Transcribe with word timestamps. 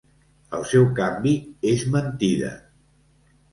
El 0.59 0.63
seu 0.71 0.87
canvi 1.01 1.35
és 1.73 1.85
mentida. 1.97 2.53